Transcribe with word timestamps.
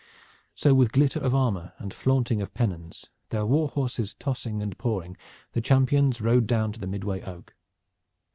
So, 0.55 0.73
with 0.73 0.93
glitter 0.93 1.19
of 1.19 1.35
armor 1.35 1.73
and 1.77 1.93
flaunting 1.93 2.41
of 2.41 2.55
pennons, 2.55 3.09
their 3.29 3.45
warhorses 3.45 4.15
tossing 4.17 4.59
and 4.59 4.75
pawing, 4.79 5.15
the 5.51 5.61
champions 5.61 6.19
rode 6.21 6.47
down 6.47 6.71
to 6.71 6.79
the 6.79 6.87
midway 6.87 7.21
oak. 7.21 7.53